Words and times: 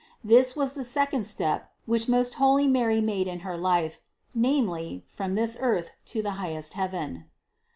This 0.23 0.55
was 0.55 0.73
the 0.73 0.83
second 0.83 1.25
step, 1.27 1.69
which 1.85 2.09
most 2.09 2.33
holy 2.41 2.65
Mary 2.67 3.01
made 3.01 3.27
in 3.27 3.41
her 3.41 3.55
life, 3.55 3.99
namely, 4.33 5.05
from 5.07 5.35
this 5.35 5.55
earth 5.59 5.91
to 6.05 6.23
the 6.23 6.31
highest 6.41 6.73
heaven. 6.73 7.25